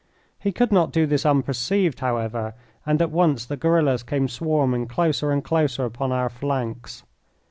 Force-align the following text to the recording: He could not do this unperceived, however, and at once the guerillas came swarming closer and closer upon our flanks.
He 0.39 0.51
could 0.51 0.71
not 0.71 0.91
do 0.91 1.05
this 1.05 1.27
unperceived, 1.27 1.99
however, 1.99 2.55
and 2.87 2.99
at 3.03 3.11
once 3.11 3.45
the 3.45 3.55
guerillas 3.55 4.01
came 4.01 4.27
swarming 4.27 4.87
closer 4.87 5.29
and 5.31 5.43
closer 5.43 5.85
upon 5.85 6.11
our 6.11 6.27
flanks. 6.27 7.03